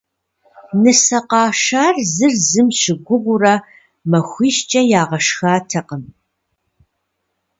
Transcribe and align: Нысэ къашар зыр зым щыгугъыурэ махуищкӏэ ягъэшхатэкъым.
Нысэ 0.81 1.19
къашар 1.29 1.95
зыр 2.13 2.33
зым 2.49 2.67
щыгугъыурэ 2.79 3.55
махуищкӏэ 4.09 4.81
ягъэшхатэкъым. 5.01 6.03